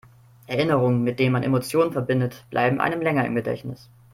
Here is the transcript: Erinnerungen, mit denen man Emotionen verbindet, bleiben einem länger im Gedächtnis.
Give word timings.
Erinnerungen, 0.47 1.03
mit 1.03 1.19
denen 1.19 1.31
man 1.33 1.43
Emotionen 1.43 1.91
verbindet, 1.91 2.45
bleiben 2.49 2.81
einem 2.81 3.01
länger 3.03 3.23
im 3.23 3.35
Gedächtnis. 3.35 3.87